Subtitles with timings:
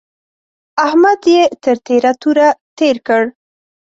[0.87, 3.23] احمد يې تر تېره توره تېر کړ.